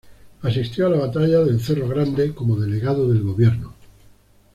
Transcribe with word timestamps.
Asistió 0.41 0.87
a 0.87 0.89
la 0.89 0.97
batalla 0.97 1.41
de 1.43 1.59
Cerro 1.59 1.87
Grande 1.87 2.33
como 2.33 2.55
delegado 2.55 3.07
del 3.07 3.21
gobierno. 3.21 3.75